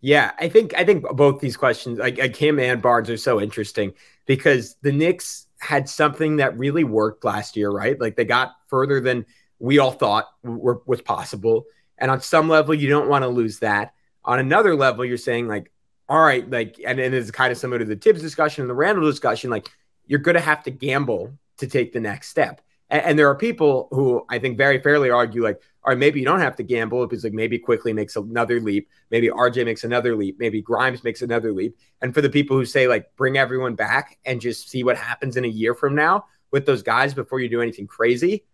[0.00, 3.94] Yeah, I think I think both these questions, like, him and Barnes, are so interesting
[4.26, 8.00] because the Knicks had something that really worked last year, right?
[8.00, 9.26] Like they got further than
[9.58, 11.64] we all thought were, was possible,
[11.98, 13.94] and on some level, you don't want to lose that.
[14.24, 15.72] On another level, you're saying like,
[16.08, 18.74] all right, like, and, and it's kind of similar to the Thibs discussion and the
[18.74, 19.68] Randle discussion, like
[20.06, 22.60] you're going to have to gamble to take the next step.
[22.90, 26.20] And, and, there are people who I think very fairly argue like, all right, maybe
[26.20, 29.84] you don't have to gamble because like maybe Quickley makes another leap, maybe RJ makes
[29.84, 31.76] another leap, maybe Grimes makes another leap.
[32.02, 35.36] And for the people who say like bring everyone back and just see what happens
[35.36, 38.44] in a year from now with those guys before you do anything crazy,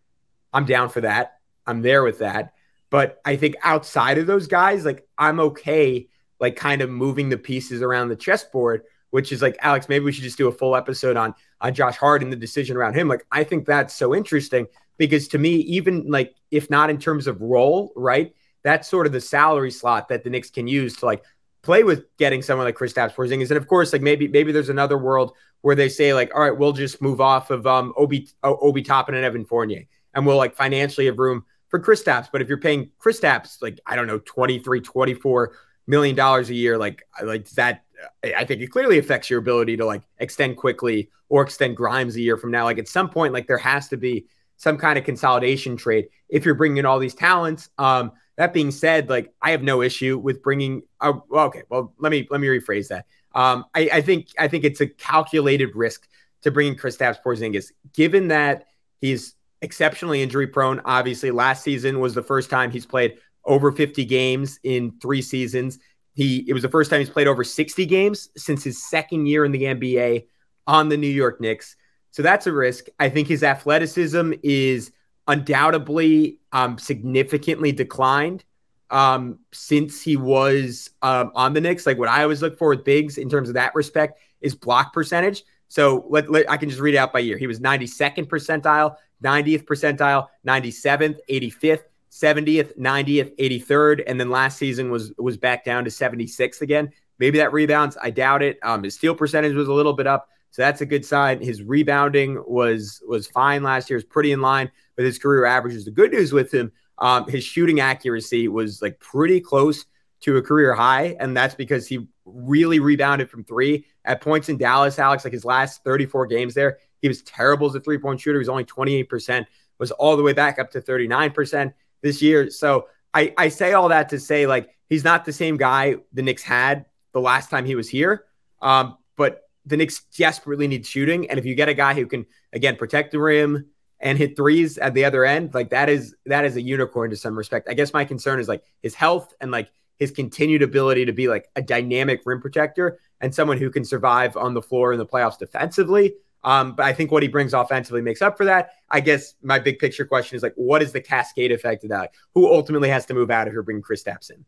[0.53, 1.39] I'm down for that.
[1.67, 2.55] I'm there with that.
[2.91, 7.39] But I think outside of those guys, like I'm okay, like kind of moving the
[7.39, 8.83] pieces around the chessboard
[9.15, 11.97] which is like Alex, maybe we should just do a full episode on on Josh
[11.97, 13.07] Hart and the decision around him.
[13.07, 14.67] Like I think that's so interesting
[14.99, 18.35] because to me, even like if not in terms of role, right?
[18.65, 21.23] That's sort of the salary slot that the Knicks can use to like
[21.63, 23.51] play with getting someone like Kristaps Porzingis.
[23.51, 26.59] And of course, like maybe maybe there's another world where they say like, all right,
[26.59, 30.57] we'll just move off of um Obi Obi Toppin and Evan Fournier, and we'll like
[30.57, 32.31] financially have room for Kristaps.
[32.33, 35.53] But if you're paying Kristaps like I don't know 23, 24
[35.87, 37.84] million dollars a year, like like that
[38.23, 42.21] I think it clearly affects your ability to like extend Quickley or extend Grimes a
[42.21, 42.65] year from now.
[42.65, 46.45] Like at some point, like there has to be some kind of consolidation trade if
[46.45, 47.71] you're bringing in all these talents.
[47.79, 50.83] Um, that being said, like I have no issue with bringing.
[51.01, 53.07] Uh, well, okay, well let me let me rephrase that.
[53.35, 56.09] Um, I, I think I think it's a calculated risk
[56.43, 58.67] to bring bringing Kristaps Porzingis, given that
[59.01, 60.81] he's exceptionally injury prone.
[60.85, 65.79] Obviously, last season was the first time he's played over 50 games in three seasons.
[66.15, 69.45] He it was the first time he's played over 60 games since his second year
[69.45, 70.27] in the NBA
[70.67, 71.77] on the New York Knicks.
[72.11, 72.87] So that's a risk.
[73.01, 74.93] I think his athleticism is
[75.27, 78.45] undoubtedly um, significantly declined
[78.91, 81.87] um, since he was um, on the Knicks.
[81.87, 84.93] Like what I always look for with bigs in terms of that respect is block
[84.93, 85.43] percentage.
[85.69, 87.37] So let, let, I can just read it out by year.
[87.37, 91.83] He was 92nd percentile, 90th percentile, 97th, 85th,
[92.15, 96.93] 70th, 90th, 83rd, and then last season was was back down to 76th again.
[97.19, 97.97] Maybe that rebounds.
[98.01, 98.59] I doubt it.
[98.63, 101.41] Um, his steal percentage was a little bit up, so that's a good sign.
[101.41, 103.97] His rebounding was was fine last year.
[103.97, 105.87] Was pretty in line with his career averages.
[105.87, 109.85] The good news with him, um, his shooting accuracy was like pretty close
[110.21, 114.57] to a career high, and that's because he really rebounded from three at points in
[114.57, 115.01] Dallas.
[115.01, 118.39] Alex, like his last 34 games there, he was terrible as a three point shooter.
[118.39, 119.49] He was only 28 percent.
[119.81, 121.75] Was all the way back up to 39 percent
[122.05, 122.51] this year.
[122.51, 126.23] So I, I say all that to say like he's not the same guy the
[126.23, 128.27] Knicks had the last time he was here.
[128.63, 131.29] Um, but the Knicks desperately need shooting.
[131.31, 133.67] And if you get a guy who can again protect the rim
[134.01, 137.17] and hit threes at the other end, like that is that is a unicorn to
[137.17, 137.69] some respect.
[137.69, 141.29] I guess my concern is like his health and like his continued ability to be
[141.29, 145.07] like a dynamic rim protector and someone who can survive on the floor in the
[145.07, 146.15] playoffs defensively.
[146.45, 148.71] Um, but I think what he brings offensively makes up for that.
[148.91, 152.13] I guess my big picture question is like, what is the cascade effect of that?
[152.35, 154.45] Who ultimately has to move out if you're bringing Kristaps in?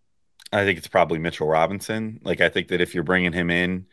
[0.53, 2.21] I think it's probably Mitchell Robinson.
[2.23, 3.87] Like, I think that if you're bringing him in,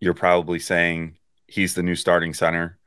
[0.00, 2.78] you're probably saying he's the new starting center.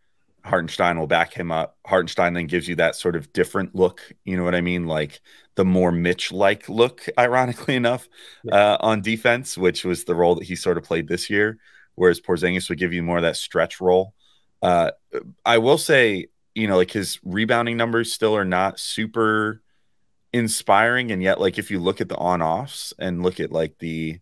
[0.43, 1.77] Hartenstein will back him up.
[1.85, 4.01] Hartenstein then gives you that sort of different look.
[4.23, 4.85] You know what I mean?
[4.87, 5.21] Like
[5.55, 8.07] the more Mitch like look, ironically enough,
[8.43, 8.73] yeah.
[8.73, 11.57] uh, on defense, which was the role that he sort of played this year.
[11.95, 14.13] Whereas Porzingis would give you more of that stretch role.
[14.61, 14.91] Uh,
[15.45, 19.61] I will say, you know, like his rebounding numbers still are not super
[20.33, 23.77] inspiring, and yet, like if you look at the on offs and look at like
[23.79, 24.19] the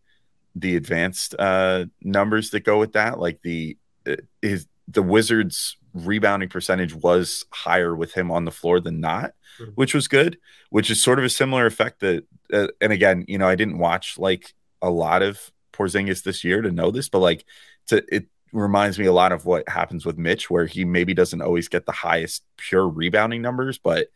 [0.55, 6.49] the advanced uh numbers that go with that, like the uh, his the Wizards rebounding
[6.49, 9.71] percentage was higher with him on the floor than not, mm-hmm.
[9.71, 10.37] which was good,
[10.69, 12.23] which is sort of a similar effect that,
[12.53, 16.61] uh, and again, you know, I didn't watch like a lot of Porzingis this year
[16.61, 17.45] to know this, but like
[17.87, 21.41] to it reminds me a lot of what happens with Mitch, where he maybe doesn't
[21.41, 24.07] always get the highest pure rebounding numbers, but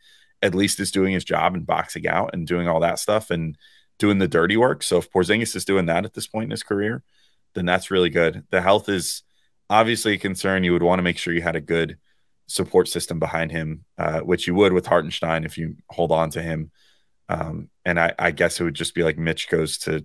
[0.42, 3.56] at least is doing his job and boxing out and doing all that stuff and
[3.98, 4.82] doing the dirty work.
[4.82, 7.02] So if Porzingis is doing that at this point in his career,
[7.54, 8.44] then that's really good.
[8.50, 9.22] The health is
[9.70, 10.64] obviously a concern.
[10.64, 11.98] You would want to make sure you had a good
[12.48, 16.42] support system behind him, uh, which you would with Hartenstein if you hold on to
[16.42, 16.70] him.
[17.28, 20.04] Um, and I, I, guess it would just be like Mitch goes to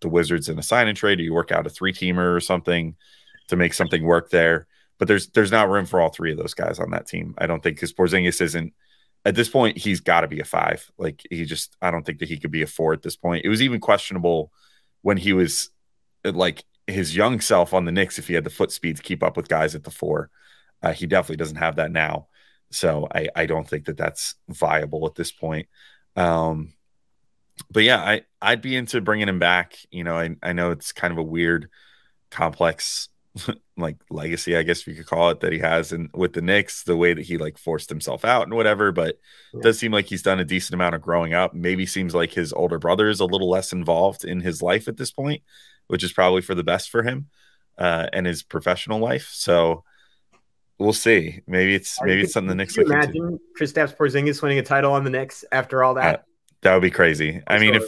[0.00, 2.40] the Wizards in a sign and trade, or you work out a three teamer or
[2.40, 2.96] something
[3.48, 4.66] to make something work there.
[4.98, 7.34] But there's there's not room for all three of those guys on that team.
[7.38, 8.72] I don't think because Porzingis isn't
[9.24, 9.76] at this point.
[9.76, 10.90] He's got to be a five.
[10.98, 13.44] Like he just I don't think that he could be a four at this point.
[13.44, 14.52] It was even questionable
[15.02, 15.70] when he was
[16.24, 19.22] like his young self on the Knicks if he had the foot speed to keep
[19.22, 20.30] up with guys at the four.
[20.82, 22.28] Uh, he definitely doesn't have that now.
[22.70, 25.68] So I, I don't think that that's viable at this point.
[26.16, 26.74] Um,
[27.70, 29.76] but yeah, I, I'd be into bringing him back.
[29.90, 31.68] You know, I, I know it's kind of a weird,
[32.30, 33.08] complex
[33.76, 36.84] like legacy, I guess you could call it, that he has and with the Knicks,
[36.84, 38.92] the way that he like forced himself out and whatever.
[38.92, 39.18] But
[39.52, 39.60] yeah.
[39.62, 41.54] does seem like he's done a decent amount of growing up.
[41.54, 44.96] Maybe seems like his older brother is a little less involved in his life at
[44.96, 45.42] this point,
[45.88, 47.28] which is probably for the best for him
[47.78, 49.30] uh, and his professional life.
[49.32, 49.84] So
[50.78, 51.40] we'll see.
[51.46, 52.74] Maybe it's maybe it's something the Knicks.
[52.74, 56.20] Can you imagine Kristaps Porzingis winning a title on the Knicks after all that?
[56.20, 56.22] Uh,
[56.62, 57.42] that would be crazy.
[57.46, 57.84] I mean, if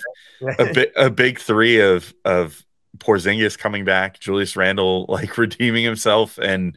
[0.59, 2.66] a, bi- a big three of of
[2.99, 6.77] Porzingis coming back, Julius Randle like redeeming himself, and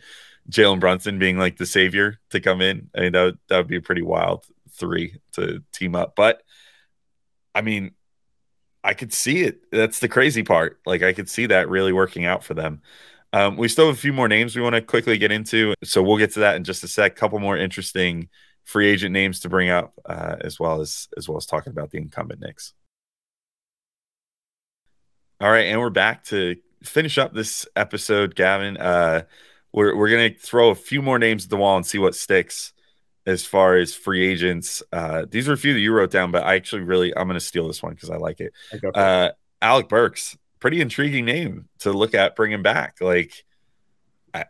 [0.50, 3.68] Jalen Brunson being like the savior to come in, I mean that would, that would
[3.68, 6.16] be a pretty wild three to team up.
[6.16, 6.42] But
[7.54, 7.92] I mean,
[8.84, 9.70] I could see it.
[9.72, 10.80] That's the crazy part.
[10.86, 12.82] Like I could see that really working out for them.
[13.32, 16.02] Um, we still have a few more names we want to quickly get into, so
[16.02, 17.16] we'll get to that in just a sec.
[17.16, 18.30] Couple more interesting
[18.64, 21.92] free agent names to bring up, uh, as well as as well as talking about
[21.92, 22.74] the incumbent Knicks.
[25.42, 28.76] All right, and we're back to finish up this episode, Gavin.
[28.76, 29.22] Uh,
[29.72, 32.74] we're we're gonna throw a few more names at the wall and see what sticks
[33.26, 34.84] as far as free agents.
[34.92, 37.40] Uh, these are a few that you wrote down, but I actually really I'm gonna
[37.40, 38.52] steal this one because I like it.
[38.94, 39.30] Uh,
[39.62, 42.98] Alec Burks, pretty intriguing name to look at bringing back.
[43.00, 43.46] Like,
[44.34, 44.44] I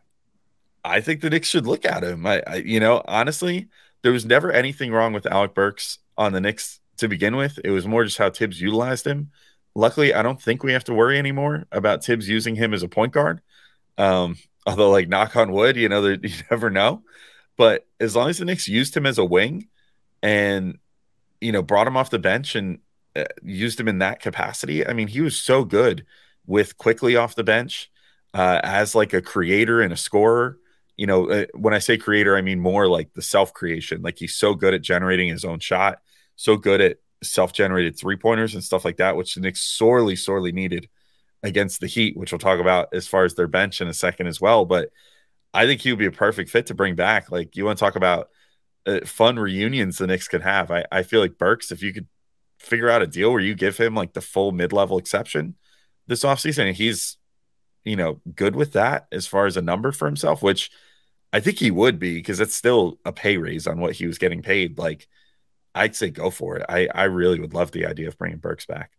[0.84, 2.26] I think the Knicks should look at him.
[2.26, 3.68] I, I you know honestly,
[4.02, 7.60] there was never anything wrong with Alec Burks on the Knicks to begin with.
[7.64, 9.30] It was more just how Thibs utilized him
[9.76, 12.88] luckily, I don't think we have to worry anymore about Thibs using him as a
[12.88, 13.42] point guard.
[13.98, 17.04] Um, although, like, knock on wood, you know, you never know.
[17.58, 19.68] But as long as the Knicks used him as a wing
[20.24, 20.78] and,
[21.42, 22.80] you know, brought him off the bench and
[23.16, 26.06] uh, used him in that capacity, I mean, he was so good
[26.46, 27.92] with Quickley off the bench
[28.34, 30.58] uh, as like a creator and a scorer.
[30.98, 34.02] You know, uh, when I say creator, I mean more like the self creation.
[34.02, 36.00] Like he's so good at generating his own shot,
[36.36, 40.52] so good at self-generated three pointers and stuff like that, which the Knicks sorely, sorely
[40.52, 40.90] needed
[41.44, 44.28] against the Heat, which we'll talk about as far as their bench in a second
[44.28, 44.66] as well.
[44.66, 44.90] But
[45.54, 47.32] I think he would be a perfect fit to bring back.
[47.32, 48.30] Like you want to talk about
[48.86, 50.72] uh, fun reunions the Knicks could have.
[50.72, 52.08] I, I feel like Burks, if you could
[52.60, 55.56] figure out a deal where you give him like the full mid-level exception
[56.08, 57.18] this offseason, he's
[57.86, 60.70] you know good with that as far as a number for himself, which
[61.32, 64.18] I think he would be because it's still a pay raise on what he was
[64.18, 64.78] getting paid.
[64.78, 65.08] Like
[65.76, 66.66] I'd say go for it.
[66.68, 68.92] I I really would love the idea of bringing Burks back.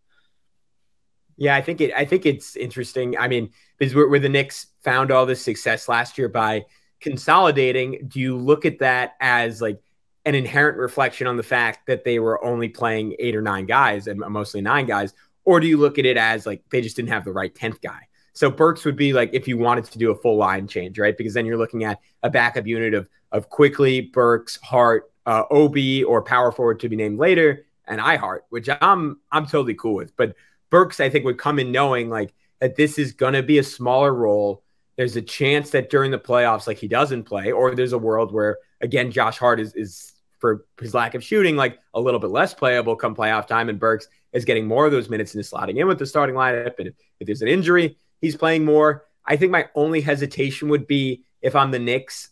[1.36, 1.92] Yeah, I think it.
[1.96, 3.16] I think it's interesting.
[3.18, 6.66] I mean, because where, where the Knicks found all this success last year by
[7.00, 9.80] consolidating, do you look at that as like
[10.26, 14.06] an inherent reflection on the fact that they were only playing eight or nine guys
[14.06, 17.08] and mostly nine guys, or do you look at it as like they just didn't
[17.08, 18.00] have the right tenth guy?
[18.34, 21.16] So Burks would be like if you wanted to do a full line change, right?
[21.16, 26.02] Because then you're looking at a backup unit of of Quickley, Burks, Hart, uh, Obi
[26.02, 30.16] or power forward to be named later, and iHeart, which I'm I'm totally cool with.
[30.16, 30.34] But
[30.70, 34.12] Burks, I think, would come in knowing like that this is gonna be a smaller
[34.12, 34.64] role.
[34.96, 38.32] There's a chance that during the playoffs, like he doesn't play, or there's a world
[38.32, 42.30] where again Josh Hart is is for his lack of shooting, like a little bit
[42.30, 45.48] less playable come playoff time, and Burks is getting more of those minutes and is
[45.48, 46.74] slotting in with the starting lineup.
[46.78, 49.04] And if, if there's an injury, he's playing more.
[49.24, 52.30] I think my only hesitation would be if I'm the Knicks,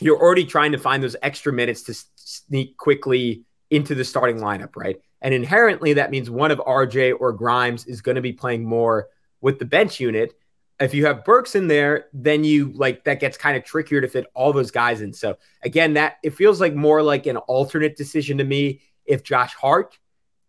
[0.00, 4.76] you're already trying to find those extra minutes to sneak Quickley into the starting lineup,
[4.76, 5.00] right?
[5.20, 9.08] And inherently, that means one of RJ or Grimes is going to be playing more
[9.40, 10.34] with the bench unit.
[10.80, 14.08] If you have Burks in there, then you like that gets kind of trickier to
[14.08, 15.12] fit all those guys in.
[15.12, 19.54] So again, that it feels like more like an alternate decision to me if Josh
[19.54, 19.98] Hart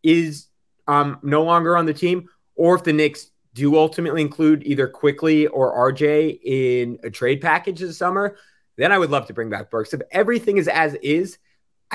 [0.03, 0.47] is
[0.87, 5.47] um, no longer on the team, or if the Knicks do ultimately include either Quickley
[5.47, 8.37] or RJ in a trade package this summer,
[8.75, 9.93] then I would love to bring back Burks.
[9.93, 11.37] If everything is as is,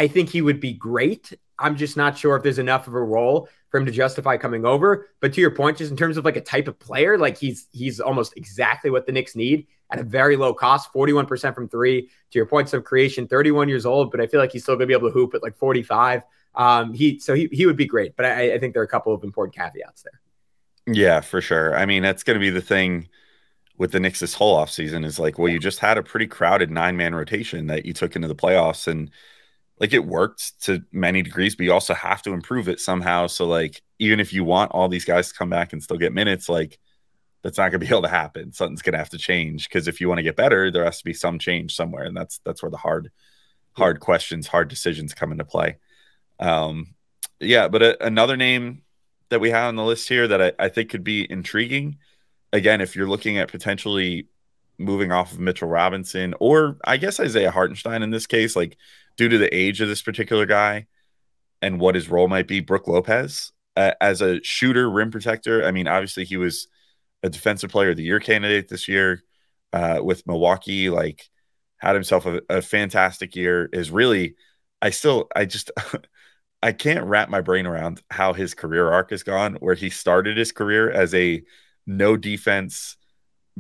[0.01, 1.35] I think he would be great.
[1.59, 4.65] I'm just not sure if there's enough of a role for him to justify coming
[4.65, 5.09] over.
[5.21, 7.69] But to your point, just in terms of like a type of player, like he's
[7.71, 12.09] he's almost exactly what the Knicks need at a very low cost, 41% from three.
[12.31, 14.87] To your points of creation, 31 years old, but I feel like he's still gonna
[14.87, 16.23] be able to hoop at like 45.
[16.55, 18.89] Um, he so he he would be great, but I, I think there are a
[18.89, 20.19] couple of important caveats there.
[20.87, 21.77] Yeah, for sure.
[21.77, 23.11] I mean, that's gonna be the thing
[23.77, 26.71] with the Knicks this whole offseason is like, well, you just had a pretty crowded
[26.71, 29.11] nine man rotation that you took into the playoffs and
[29.81, 33.27] like it worked to many degrees, but you also have to improve it somehow.
[33.27, 36.13] So like even if you want all these guys to come back and still get
[36.13, 36.79] minutes, like
[37.43, 38.53] that's not going to be able to happen.
[38.53, 40.99] Something's going to have to change because if you want to get better, there has
[40.99, 43.11] to be some change somewhere, and that's that's where the hard
[43.73, 45.79] hard questions, hard decisions come into play.
[46.39, 46.95] Um,
[47.41, 48.83] yeah, but a, another name
[49.31, 51.99] that we have on the list here that I, I think could be intriguing
[52.53, 54.27] again, if you're looking at potentially
[54.79, 58.77] moving off of Mitchell Robinson or I guess Isaiah Hartenstein in this case, like
[59.21, 60.87] due to the age of this particular guy
[61.61, 65.63] and what his role might be, Brook Lopez uh, as a shooter, rim protector.
[65.63, 66.69] I mean, obviously he was
[67.23, 69.23] a defensive player of the year candidate this year
[69.75, 70.89] uh, with Milwaukee.
[70.89, 71.29] Like
[71.77, 73.69] had himself a, a fantastic year.
[73.75, 74.37] Is really,
[74.81, 75.71] I still, I just.
[76.63, 80.37] I can't wrap my brain around how his career arc has gone, where he started
[80.37, 81.43] his career as a
[81.87, 82.99] no defense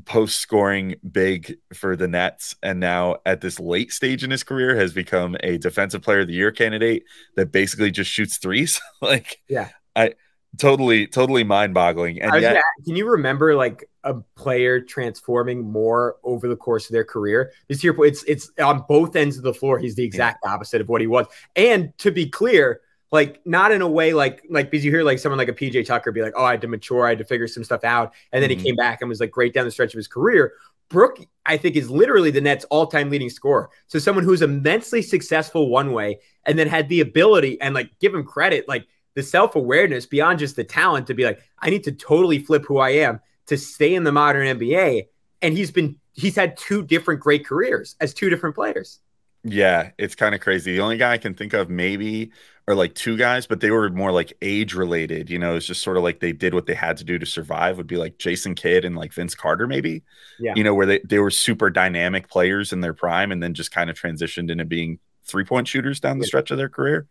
[0.04, 4.76] post scoring big for the Nets, and now at this late stage in his career
[4.76, 7.04] has become a defensive player of the year candidate
[7.36, 8.80] that basically just shoots threes.
[9.02, 10.14] like, yeah, I
[10.58, 12.20] totally, totally mind boggling.
[12.20, 17.04] And yet, can you remember like a player transforming more over the course of their
[17.04, 17.52] career?
[17.68, 19.78] This year, it's it's on both ends of the floor.
[19.78, 20.52] He's the exact yeah.
[20.52, 21.26] opposite of what he was.
[21.56, 22.80] And to be clear,
[23.12, 25.86] like not in a way like like because you hear like someone like a PJ
[25.86, 28.14] Tucker be like, oh, I had to mature, I had to figure some stuff out,
[28.32, 28.60] and then mm-hmm.
[28.60, 30.54] he came back and was like great down the stretch of his career.
[30.88, 33.70] Brook, I think, is literally the Nets' all-time leading scorer.
[33.86, 38.12] So someone who's immensely successful one way, and then had the ability and like give
[38.12, 41.92] him credit, like the self-awareness beyond just the talent to be like, I need to
[41.92, 45.06] totally flip who I am to stay in the modern NBA.
[45.42, 49.00] And he's been he's had two different great careers as two different players.
[49.42, 50.74] Yeah, it's kind of crazy.
[50.74, 52.32] The only guy I can think of maybe
[52.68, 55.30] are like two guys, but they were more like age related.
[55.30, 57.26] You know, it's just sort of like they did what they had to do to
[57.26, 57.78] survive.
[57.78, 60.02] Would be like Jason Kidd and like Vince Carter, maybe.
[60.38, 60.54] Yeah.
[60.56, 63.72] You know, where they they were super dynamic players in their prime, and then just
[63.72, 67.06] kind of transitioned into being three point shooters down the stretch of their career.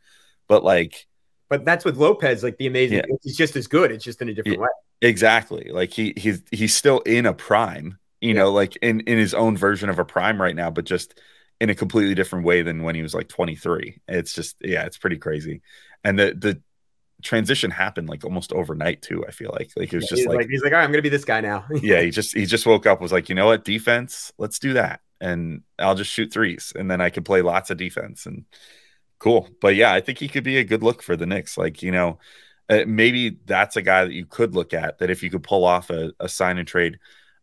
[0.47, 1.07] But like,
[1.49, 2.43] but that's with Lopez.
[2.43, 3.15] Like the amazing, yeah.
[3.23, 3.91] he's just as good.
[3.91, 4.69] It's just in a different yeah, way.
[5.01, 5.71] Exactly.
[5.71, 7.97] Like he he's he's still in a prime.
[8.21, 8.41] You yeah.
[8.41, 11.19] know, like in in his own version of a prime right now, but just
[11.59, 14.01] in a completely different way than when he was like 23.
[14.07, 15.61] It's just yeah, it's pretty crazy.
[16.03, 16.61] And the the
[17.21, 19.25] transition happened like almost overnight too.
[19.27, 20.85] I feel like like it was yeah, just he's like, like, he's like, all right,
[20.85, 21.65] I'm gonna be this guy now.
[21.81, 24.73] yeah, he just he just woke up was like, you know what, defense, let's do
[24.73, 28.45] that, and I'll just shoot threes, and then I can play lots of defense and
[29.19, 29.49] cool.
[29.61, 31.57] But yeah, I think he could be a good look for the Knicks.
[31.57, 32.19] Like you know,
[32.69, 35.65] uh, maybe that's a guy that you could look at that if you could pull
[35.65, 36.99] off a, a sign and trade,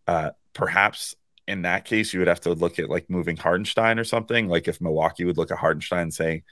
[0.07, 1.15] uh, perhaps
[1.49, 4.49] in that case, you would have to look at like moving Hartenstein or something.
[4.49, 6.43] Like if Milwaukee would look at Hartenstein and say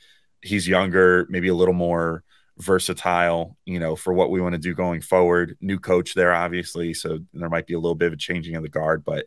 [0.43, 2.23] he's younger, maybe a little more
[2.59, 5.57] versatile, you know, for what we want to do going forward.
[5.61, 8.63] New coach there, obviously, so there might be a little bit of a changing of
[8.63, 9.27] the guard, but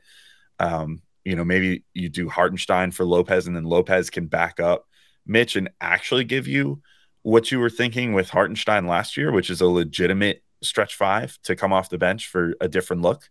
[0.59, 4.87] um, you know, maybe you do Hartenstein for Lopez, and then Lopez can back up
[5.25, 6.81] Mitch and actually give you
[7.23, 11.55] what you were thinking with Hartenstein last year, which is a legitimate stretch five to
[11.55, 13.29] come off the bench for a different look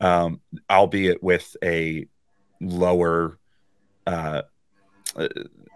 [0.00, 2.06] um, albeit with a
[2.60, 3.38] lower
[4.06, 4.42] uh,
[5.16, 5.28] uh,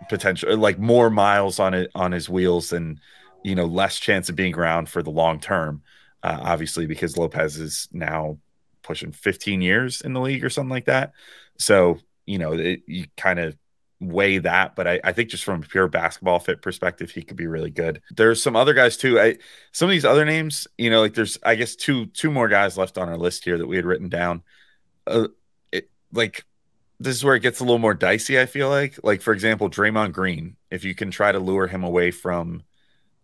[0.08, 2.98] potential, like more miles on it on his wheels and
[3.42, 5.82] you know less chance of being around for the long term.
[6.22, 8.38] Uh, obviously, because Lopez is now
[8.82, 11.12] pushing 15 years in the league or something like that.
[11.58, 13.56] So you know it, you kind of
[14.02, 17.36] weigh that, but I, I, think just from a pure basketball fit perspective, he could
[17.36, 18.02] be really good.
[18.10, 19.20] There's some other guys too.
[19.20, 19.38] I
[19.70, 22.76] some of these other names, you know, like there's I guess two two more guys
[22.76, 24.42] left on our list here that we had written down.
[25.06, 25.28] Uh,
[25.70, 26.44] it, like
[27.00, 28.40] this is where it gets a little more dicey.
[28.40, 30.56] I feel like, like for example, Draymond Green.
[30.70, 32.62] If you can try to lure him away from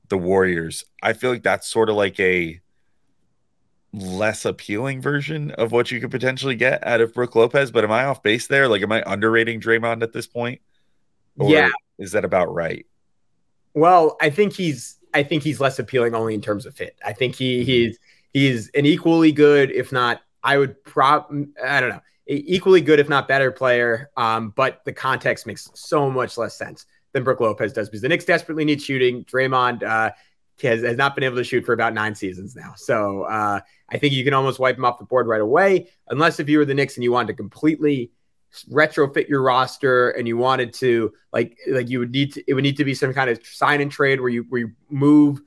[0.08, 2.60] the Warriors, I feel like that's sort of like a
[3.92, 7.70] less appealing version of what you could potentially get out of Brook Lopez.
[7.70, 8.68] But am I off base there?
[8.68, 10.60] Like, am I underrating Draymond at this point?
[11.38, 11.68] Or yeah.
[11.98, 12.86] Is that about right?
[13.74, 16.96] Well, I think he's I think he's less appealing only in terms of fit.
[17.04, 17.66] I think he mm-hmm.
[17.66, 17.98] he's
[18.32, 21.30] he's an equally good, if not, I would prop
[21.64, 24.10] I don't know, equally good, if not better player.
[24.16, 28.08] Um, but the context makes so much less sense than Brook Lopez does because the
[28.08, 29.24] Knicks desperately need shooting.
[29.24, 30.10] Draymond uh,
[30.62, 32.74] has, has not been able to shoot for about nine seasons now.
[32.76, 36.40] So uh, I think you can almost wipe him off the board right away, unless
[36.40, 38.10] if you were the Knicks and you wanted to completely
[38.70, 42.64] retrofit your roster and you wanted to like like you would need to it would
[42.64, 45.40] need to be some kind of sign and trade where you where you move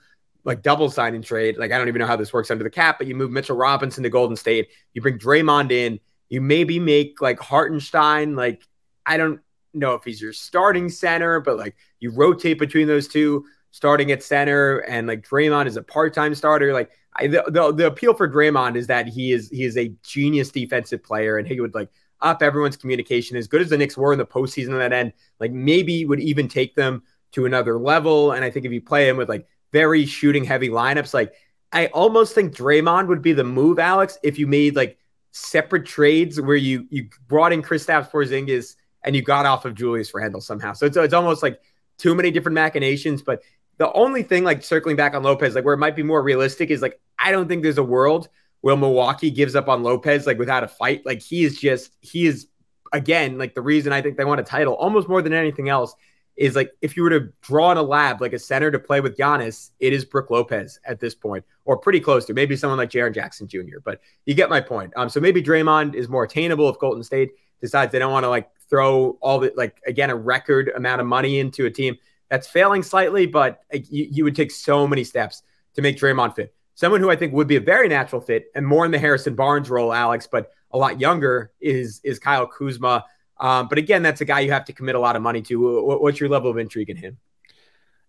[0.43, 1.57] like double sign and trade.
[1.57, 3.55] Like I don't even know how this works under the cap, but you move Mitchell
[3.55, 5.99] Robinson to Golden State, you bring Draymond in,
[6.29, 8.63] you maybe make like Hartenstein like
[9.05, 9.41] I don't
[9.73, 14.21] know if he's your starting center, but like you rotate between those two starting at
[14.21, 16.73] center and like Draymond is a part-time starter.
[16.73, 19.93] Like I, the, the, the appeal for Draymond is that he is he is a
[20.03, 21.89] genius defensive player and he would like
[22.21, 25.13] up everyone's communication as good as the Knicks were in the postseason on that end.
[25.39, 27.03] Like maybe would even take them
[27.33, 28.31] to another level.
[28.31, 31.33] And I think if you play him with like very shooting heavy lineups, like
[31.71, 34.97] I almost think Draymond would be the move, Alex, if you made like
[35.31, 40.13] separate trades where you you brought in Kristaps Porzingis and you got off of Julius
[40.13, 40.73] Randle somehow.
[40.73, 41.59] So it's, it's almost like
[41.97, 43.21] too many different machinations.
[43.21, 43.41] But
[43.77, 46.69] the only thing, like circling back on Lopez, like where it might be more realistic
[46.69, 48.29] is like I don't think there's a world
[48.61, 51.05] Will Milwaukee gives up on Lopez like without a fight.
[51.05, 52.47] Like he is just he is
[52.93, 55.95] again like the reason I think they want a title almost more than anything else
[56.37, 59.01] is like if you were to draw in a lab like a center to play
[59.01, 62.77] with Giannis, it is Brook Lopez at this point, or pretty close to maybe someone
[62.77, 63.79] like Jaren Jackson Jr.
[63.83, 64.93] But you get my point.
[64.95, 68.29] Um, so maybe Draymond is more attainable if Golden State decides they don't want to
[68.29, 71.97] like throw all the like again a record amount of money into a team
[72.29, 75.43] that's failing slightly, but you, you would take so many steps
[75.75, 76.55] to make Draymond fit.
[76.81, 79.35] Someone who I think would be a very natural fit and more in the Harrison
[79.35, 83.05] Barnes role, Alex, but a lot younger is is Kyle Kuzma.
[83.39, 85.83] Um, but again, that's a guy you have to commit a lot of money to.
[85.83, 87.19] What's your level of intrigue in him?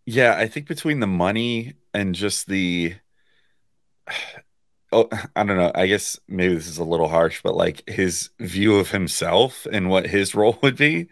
[0.07, 2.95] Yeah, I think between the money and just the
[4.91, 5.73] oh, I don't know.
[5.75, 9.91] I guess maybe this is a little harsh, but like his view of himself and
[9.91, 11.11] what his role would be,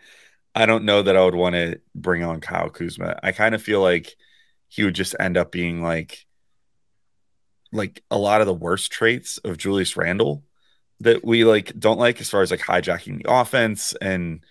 [0.55, 3.21] I don't know that I would want to bring on Kyle Kuzma.
[3.23, 4.17] I kind of feel like
[4.69, 6.25] he would just end up being like
[7.73, 10.43] like a lot of the worst traits of Julius Randle
[11.01, 14.45] that we like don't like as far as like hijacking the offense and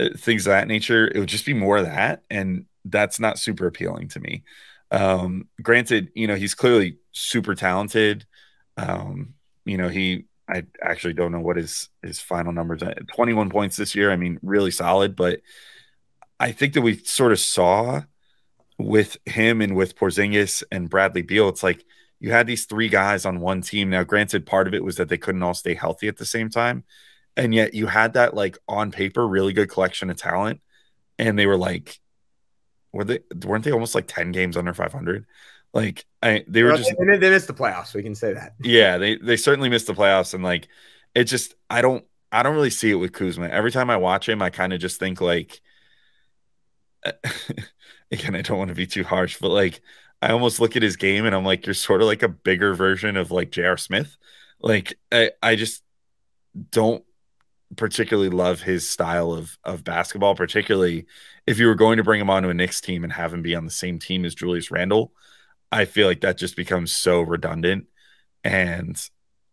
[0.00, 1.06] uh, things of that nature.
[1.06, 4.44] It would just be more of that, and that's not super appealing to me.
[4.90, 8.26] Um, granted, you know he's clearly super talented.
[8.76, 9.34] Um,
[9.64, 12.82] you know he I actually don't know what his his final numbers.
[12.82, 12.94] Are.
[13.14, 14.10] Twenty one points this year.
[14.10, 15.16] I mean, really solid.
[15.16, 15.40] But
[16.40, 18.02] I think that we sort of saw
[18.78, 21.48] with him and with Porzingis and Bradley Beal.
[21.48, 21.84] It's like
[22.22, 23.90] you had these three guys on one team.
[23.90, 26.50] Now, granted, part of it was that they couldn't all stay healthy at the same
[26.50, 26.84] time.
[27.36, 30.60] And yet you had that like on paper, really good collection of talent.
[31.18, 31.98] And they were like,
[32.92, 35.26] were they weren't they almost like 10 games under 500?
[35.74, 38.52] Like I they were well, just they, they missed the playoffs, we can say that.
[38.60, 40.32] Yeah, they they certainly missed the playoffs.
[40.32, 40.68] And like
[41.16, 43.48] it just I don't I don't really see it with Kuzma.
[43.48, 45.60] Every time I watch him, I kind of just think like
[48.12, 49.80] again, I don't want to be too harsh, but like
[50.22, 52.74] I almost look at his game and I'm like, you're sort of like a bigger
[52.74, 53.76] version of like J.R.
[53.76, 54.16] Smith.
[54.60, 55.82] Like I, I just
[56.70, 57.04] don't
[57.76, 61.06] particularly love his style of of basketball, particularly
[61.46, 63.54] if you were going to bring him onto a Knicks team and have him be
[63.56, 65.12] on the same team as Julius Randle.
[65.72, 67.86] I feel like that just becomes so redundant.
[68.44, 68.96] And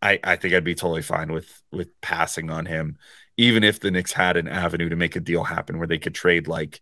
[0.02, 2.98] I, I think I'd be totally fine with with passing on him,
[3.36, 6.14] even if the Knicks had an avenue to make a deal happen where they could
[6.14, 6.80] trade like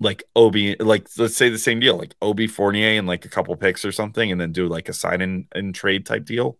[0.00, 3.56] like Obi, like let's say the same deal, like Obi Fournier and like a couple
[3.56, 6.58] picks or something, and then do like a sign in and trade type deal.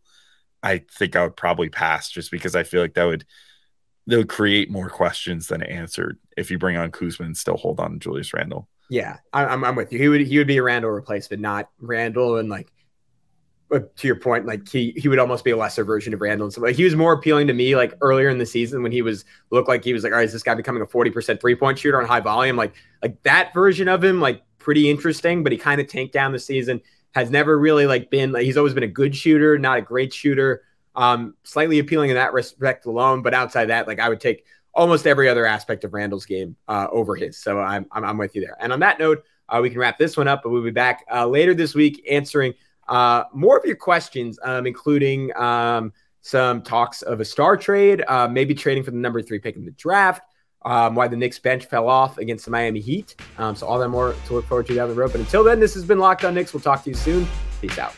[0.63, 3.25] I think I would probably pass just because I feel like that would
[4.07, 7.79] that would create more questions than answered if you bring on Kuzma and still hold
[7.79, 8.69] on to Julius Randle.
[8.91, 9.99] Yeah, I'm, I'm with you.
[9.99, 12.73] He would he would be a Randle replacement, not Randle and like
[13.71, 16.47] to your point, like he he would almost be a lesser version of Randle.
[16.47, 18.93] And so like he was more appealing to me like earlier in the season when
[18.93, 21.41] he was looked like he was like, all right, is this guy becoming a 40%
[21.41, 22.57] three point shooter on high volume?
[22.57, 26.33] Like like that version of him, like pretty interesting, but he kind of tanked down
[26.33, 26.81] the season.
[27.13, 30.13] Has never really like been like he's always been a good shooter, not a great
[30.13, 30.63] shooter.
[30.95, 34.45] Um, slightly appealing in that respect alone, but outside that, like I would take
[34.75, 37.37] almost every other aspect of Randle's game uh, over his.
[37.37, 38.57] So I'm, I'm, I'm with you there.
[38.61, 41.05] And on that note, uh, we can wrap this one up, but we'll be back
[41.13, 42.55] uh, later this week answering
[42.89, 48.29] uh, more of your questions, um, including um, some talks of a star trade, uh,
[48.29, 50.23] maybe trading for the number three pick in the draft,
[50.65, 53.17] um, why the Knicks bench fell off against the Miami Heat.
[53.39, 55.13] Um, so all that more to look forward to down the road.
[55.13, 56.53] But until then, this has been Locked On Knicks.
[56.53, 57.27] We'll talk to you soon.
[57.61, 57.95] Peace out.